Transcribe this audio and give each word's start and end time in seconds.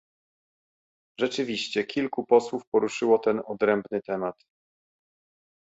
Rzeczywiście 1.19 1.83
kilku 1.83 2.25
posłów 2.25 2.61
poruszyło 2.71 3.19
ten 3.19 3.39
odrębny 3.45 4.01
temat 4.07 4.35